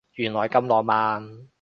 [0.15, 1.47] 原來咁浪漫